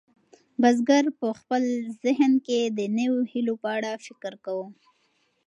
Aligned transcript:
بزګر 0.61 1.05
په 1.19 1.27
خپل 1.39 1.63
ذهن 2.03 2.31
کې 2.45 2.59
د 2.77 2.79
نویو 2.97 3.19
هیلو 3.31 3.55
په 3.63 3.67
اړه 3.77 3.91
فکر 4.05 4.33
کاوه. 4.45 4.67